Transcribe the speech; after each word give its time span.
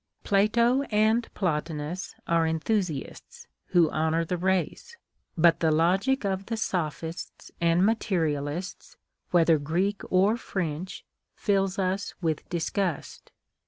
Plato 0.23 0.81
and 0.89 1.31
Plotinus 1.35 2.15
are 2.25 2.47
enthusiasts, 2.47 3.45
who 3.67 3.87
honor 3.91 4.25
the 4.25 4.35
race; 4.35 4.97
but 5.37 5.59
the 5.59 5.69
logic 5.69 6.25
of 6.25 6.47
the 6.47 6.57
sophists 6.57 7.51
and 7.61 7.85
material 7.85 8.47
ists, 8.47 8.97
whether 9.29 9.59
Greek 9.59 10.01
or 10.11 10.37
French, 10.37 11.05
fills 11.35 11.77
us 11.77 12.15
with 12.19 12.49
disgust. 12.49 13.31